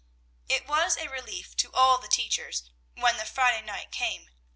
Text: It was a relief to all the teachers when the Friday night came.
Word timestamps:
It 0.49 0.65
was 0.67 0.97
a 0.97 1.07
relief 1.09 1.55
to 1.57 1.71
all 1.73 1.99
the 1.99 2.07
teachers 2.07 2.63
when 2.95 3.17
the 3.17 3.25
Friday 3.27 3.61
night 3.63 3.91
came. 3.91 4.31